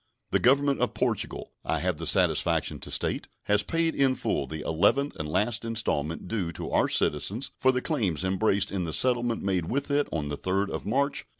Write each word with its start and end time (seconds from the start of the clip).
The 0.31 0.39
Government 0.39 0.79
of 0.81 0.95
Portugal, 0.95 1.51
I 1.63 1.77
have 1.77 1.97
the 1.97 2.07
satisfaction 2.07 2.79
to 2.79 2.89
state, 2.89 3.27
has 3.43 3.61
paid 3.61 3.93
in 3.93 4.15
full 4.15 4.47
the 4.47 4.61
eleventh 4.61 5.15
and 5.17 5.29
last 5.29 5.63
installment 5.63 6.27
due 6.27 6.51
to 6.53 6.71
our 6.71 6.89
citizens 6.89 7.51
for 7.59 7.71
the 7.71 7.83
claims 7.83 8.25
embraced 8.25 8.71
in 8.71 8.85
the 8.85 8.93
settlement 8.93 9.43
made 9.43 9.67
with 9.69 9.91
it 9.91 10.07
on 10.11 10.29
the 10.29 10.37
3d 10.39 10.71
of 10.71 10.87
March, 10.87 11.25
1837. 11.27 11.27